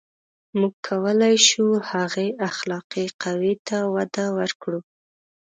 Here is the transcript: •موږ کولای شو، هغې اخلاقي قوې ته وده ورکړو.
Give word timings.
•موږ 0.59 0.73
کولای 0.87 1.35
شو، 1.47 1.67
هغې 1.91 2.27
اخلاقي 2.49 3.05
قوې 3.23 3.53
ته 3.67 3.77
وده 3.95 4.25
ورکړو. 4.37 4.79